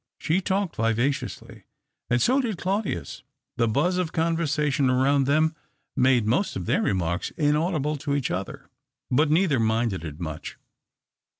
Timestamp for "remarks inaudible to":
7.51-8.15